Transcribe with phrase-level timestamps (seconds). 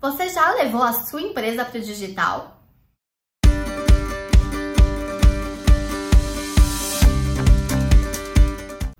[0.00, 2.56] Você já levou a sua empresa para o digital?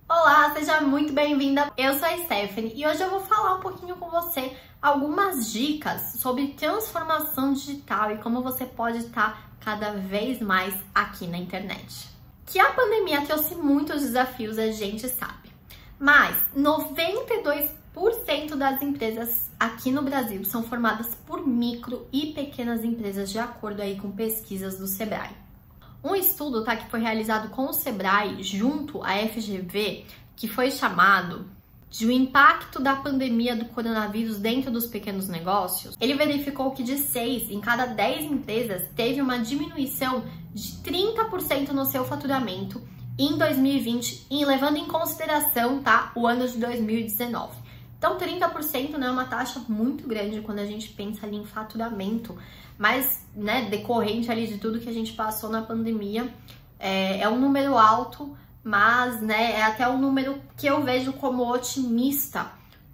[0.07, 1.73] Olá, seja muito bem-vinda.
[1.75, 6.17] Eu sou a Stephanie e hoje eu vou falar um pouquinho com você algumas dicas
[6.19, 12.11] sobre transformação digital e como você pode estar cada vez mais aqui na internet.
[12.45, 15.51] Que a pandemia trouxe muitos desafios, a gente sabe.
[15.99, 17.80] Mas 92%
[18.49, 23.97] das empresas aqui no Brasil são formadas por micro e pequenas empresas, de acordo aí
[23.97, 25.37] com pesquisas do Sebrae.
[26.03, 31.51] Um estudo tá, que foi realizado com o Sebrae junto à FGV, que foi chamado
[31.91, 36.97] de o impacto da pandemia do coronavírus dentro dos pequenos negócios, ele verificou que de
[36.97, 42.81] 6 em cada 10 empresas teve uma diminuição de 30% no seu faturamento
[43.19, 47.51] em 2020, e levando em consideração tá, o ano de 2019.
[48.01, 52.35] Então, 30% né, é uma taxa muito grande quando a gente pensa ali em faturamento,
[52.79, 56.33] mas né, decorrente ali de tudo que a gente passou na pandemia,
[56.79, 58.35] é, é um número alto,
[58.65, 62.51] mas né, é até um número que eu vejo como otimista,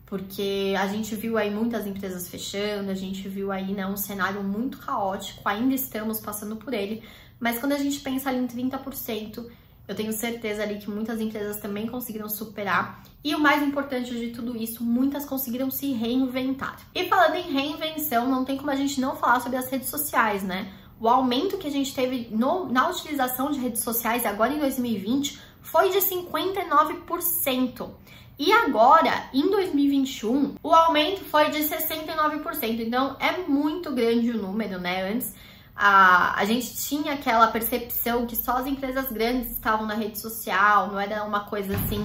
[0.06, 4.42] porque a gente viu aí muitas empresas fechando, a gente viu aí né, um cenário
[4.42, 7.04] muito caótico, ainda estamos passando por ele,
[7.38, 9.46] mas quando a gente pensa ali em 30%,
[9.88, 13.02] eu tenho certeza ali que muitas empresas também conseguiram superar.
[13.22, 16.78] E o mais importante de tudo isso, muitas conseguiram se reinventar.
[16.94, 20.42] E falando em reinvenção, não tem como a gente não falar sobre as redes sociais,
[20.42, 20.72] né?
[20.98, 25.38] O aumento que a gente teve no, na utilização de redes sociais agora em 2020
[25.60, 27.90] foi de 59%.
[28.38, 32.80] E agora, em 2021, o aumento foi de 69%.
[32.80, 35.10] Então é muito grande o número, né?
[35.10, 35.34] Antes
[35.76, 40.88] a, a gente tinha aquela percepção que só as empresas grandes estavam na rede social,
[40.88, 42.04] não era uma coisa assim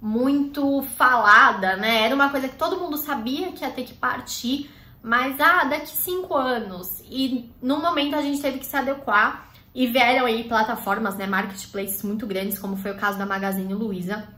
[0.00, 2.02] muito falada, né?
[2.02, 4.68] Era uma coisa que todo mundo sabia que ia ter que partir,
[5.00, 7.00] mas ah, daqui cinco anos.
[7.08, 12.02] E no momento a gente teve que se adequar e vieram aí plataformas, né, marketplaces
[12.02, 14.28] muito grandes, como foi o caso da Magazine Luiza,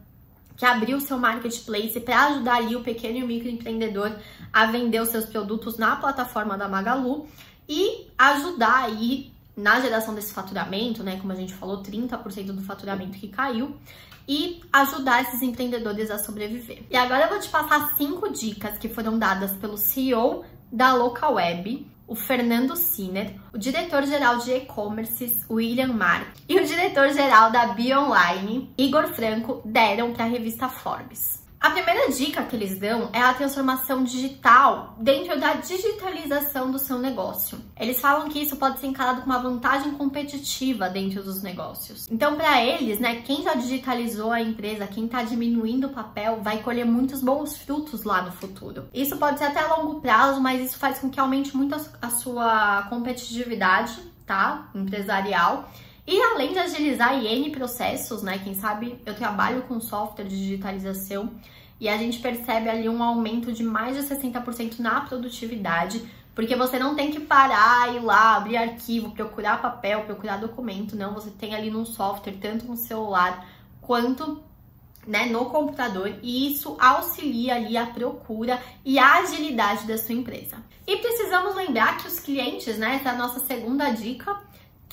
[0.57, 4.13] que abriu seu marketplace para ajudar ali o pequeno e o microempreendedor
[4.53, 7.27] a vender os seus produtos na plataforma da Magalu
[7.69, 11.19] e ajudar aí na geração desse faturamento, né?
[11.21, 13.77] Como a gente falou, 30% do faturamento que caiu
[14.27, 16.83] e ajudar esses empreendedores a sobreviver.
[16.91, 21.35] E agora eu vou te passar cinco dicas que foram dadas pelo CEO da Local
[21.35, 28.73] Web, o Fernando Sinner, o diretor-geral de e-commerce, William Mark, e o diretor-geral da Bionline,
[28.77, 31.44] Igor Franco, deram para a revista Forbes.
[31.65, 36.99] A primeira dica que eles dão é a transformação digital dentro da digitalização do seu
[36.99, 37.59] negócio.
[37.81, 42.07] Eles falam que isso pode ser encarado como uma vantagem competitiva dentro dos negócios.
[42.11, 46.59] Então, para eles, né, quem já digitalizou a empresa, quem está diminuindo o papel, vai
[46.59, 48.87] colher muitos bons frutos lá no futuro.
[48.93, 52.11] Isso pode ser até a longo prazo, mas isso faz com que aumente muito a
[52.11, 54.69] sua competitividade, tá?
[54.75, 55.71] Empresarial
[56.07, 58.39] e além de agilizar N processos, né?
[58.39, 61.31] Quem sabe eu trabalho com software de digitalização
[61.81, 66.05] e a gente percebe ali um aumento de mais de 60% na produtividade,
[66.35, 71.15] porque você não tem que parar, ir lá, abrir arquivo, procurar papel, procurar documento, não.
[71.15, 73.47] Você tem ali no software, tanto no celular
[73.81, 74.43] quanto
[75.07, 80.57] né, no computador, e isso auxilia ali a procura e a agilidade da sua empresa.
[80.87, 84.39] E precisamos lembrar que os clientes, né, essa é a nossa segunda dica,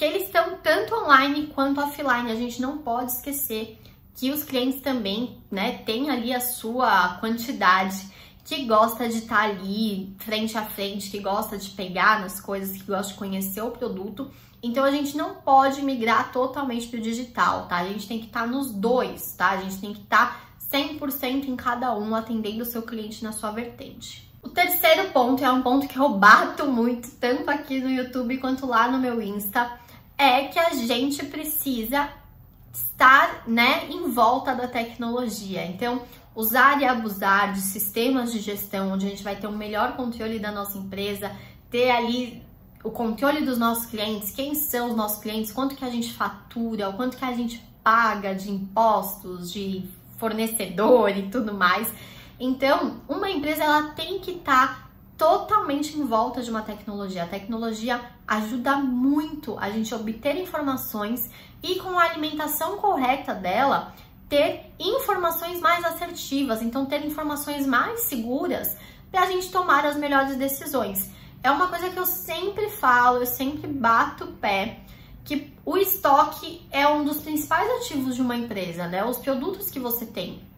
[0.02, 2.32] que eles estão tanto online quanto offline.
[2.32, 3.80] A gente não pode esquecer
[4.16, 8.10] que os clientes também, né, têm ali a sua quantidade
[8.44, 12.76] que gosta de estar tá ali frente a frente, que gosta de pegar nas coisas,
[12.76, 14.32] que gosta de conhecer o produto.
[14.64, 17.78] Então a gente não pode migrar totalmente para o digital, tá?
[17.78, 19.52] A gente tem que estar tá nos dois, tá?
[19.52, 23.32] A gente tem que estar tá 100% em cada um, atendendo o seu cliente na
[23.32, 24.31] sua vertente.
[24.42, 28.66] O terceiro ponto é um ponto que eu bato muito, tanto aqui no YouTube quanto
[28.66, 29.80] lá no meu Insta,
[30.18, 32.10] é que a gente precisa
[32.74, 35.66] estar, né, em volta da tecnologia.
[35.66, 36.04] Então,
[36.36, 40.40] usar e abusar de sistemas de gestão onde a gente vai ter um melhor controle
[40.40, 41.32] da nossa empresa,
[41.70, 42.42] ter ali
[42.84, 46.90] o controle dos nossos clientes, quem são os nossos clientes, quanto que a gente fatura,
[46.90, 49.88] o quanto que a gente paga de impostos, de
[50.18, 51.92] fornecedor e tudo mais.
[52.44, 57.22] Então, uma empresa ela tem que estar tá totalmente em volta de uma tecnologia.
[57.22, 61.30] A tecnologia ajuda muito a gente obter informações
[61.62, 63.94] e com a alimentação correta dela,
[64.28, 68.76] ter informações mais assertivas, então ter informações mais seguras
[69.12, 71.12] para a gente tomar as melhores decisões.
[71.44, 74.80] É uma coisa que eu sempre falo, eu sempre bato o pé,
[75.24, 79.06] que o estoque é um dos principais ativos de uma empresa, né?
[79.06, 80.50] Os produtos que você tem.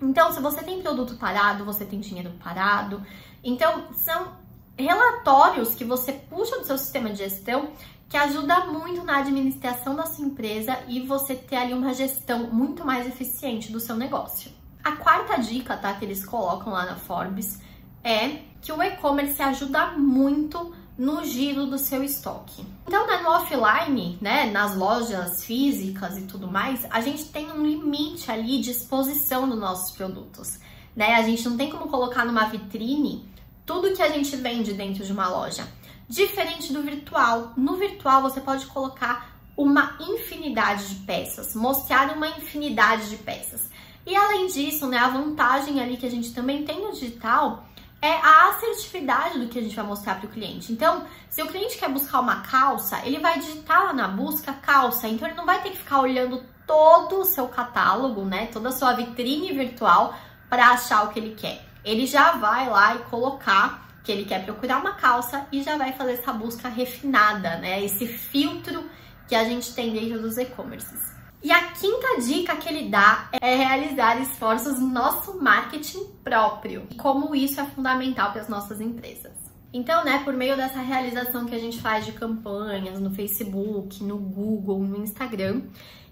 [0.00, 3.04] Então, se você tem produto parado, você tem dinheiro parado.
[3.44, 4.32] Então, são
[4.76, 7.70] relatórios que você puxa do seu sistema de gestão
[8.08, 12.84] que ajuda muito na administração da sua empresa e você ter ali uma gestão muito
[12.84, 14.50] mais eficiente do seu negócio.
[14.82, 17.60] A quarta dica, tá, que eles colocam lá na Forbes
[18.02, 22.62] é que o e-commerce ajuda muito no giro do seu estoque.
[22.86, 27.64] Então, né, no offline, né, nas lojas físicas e tudo mais, a gente tem um
[27.64, 30.58] limite ali de exposição dos nossos produtos,
[30.94, 31.14] né?
[31.14, 33.26] A gente não tem como colocar numa vitrine
[33.64, 35.66] tudo que a gente vende dentro de uma loja.
[36.06, 37.54] Diferente do virtual.
[37.56, 43.70] No virtual você pode colocar uma infinidade de peças, mostrar uma infinidade de peças.
[44.06, 47.64] E além disso, né, a vantagem ali que a gente também tem no digital
[48.02, 50.72] é a assertividade do que a gente vai mostrar para o cliente.
[50.72, 55.06] Então, se o cliente quer buscar uma calça, ele vai digitar lá na busca calça,
[55.06, 58.72] então ele não vai ter que ficar olhando todo o seu catálogo, né, toda a
[58.72, 60.14] sua vitrine virtual
[60.48, 61.64] para achar o que ele quer.
[61.84, 65.92] Ele já vai lá e colocar que ele quer procurar uma calça e já vai
[65.92, 67.82] fazer essa busca refinada, né?
[67.84, 68.84] Esse filtro
[69.28, 71.14] que a gente tem dentro dos e-commerces.
[71.42, 76.96] E a quinta dica que ele dá é realizar esforços no nosso marketing próprio e
[76.96, 79.32] como isso é fundamental para as nossas empresas.
[79.72, 84.18] Então, né, por meio dessa realização que a gente faz de campanhas no Facebook, no
[84.18, 85.62] Google, no Instagram,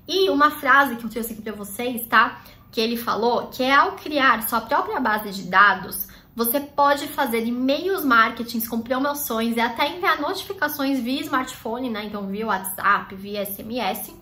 [0.06, 2.40] e uma frase que eu trouxe aqui para vocês, tá?
[2.70, 7.44] Que ele falou que é ao criar sua própria base de dados, você pode fazer
[7.44, 12.06] e-mails marketings com promoções e até enviar notificações via smartphone, né?
[12.06, 14.16] Então, via WhatsApp, via SMS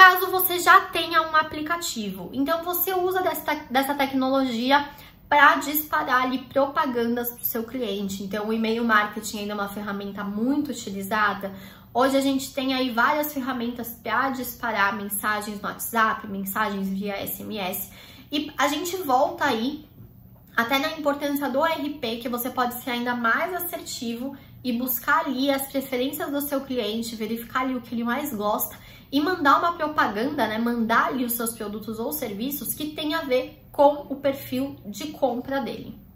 [0.00, 2.30] caso você já tenha um aplicativo.
[2.32, 4.88] Então você usa dessa, dessa tecnologia
[5.28, 8.22] para disparar ali propagandas para o seu cliente.
[8.22, 11.52] Então o e-mail marketing ainda é uma ferramenta muito utilizada.
[11.92, 17.90] Hoje a gente tem aí várias ferramentas para disparar mensagens no WhatsApp, mensagens via SMS.
[18.32, 19.84] E a gente volta aí
[20.56, 25.50] até na importância do RP, que você pode ser ainda mais assertivo e buscar ali
[25.50, 28.78] as preferências do seu cliente, verificar ali o que ele mais gosta
[29.12, 30.58] e mandar uma propaganda, né?
[30.58, 35.08] Mandar ali os seus produtos ou serviços que tem a ver com o perfil de
[35.08, 36.00] compra dele.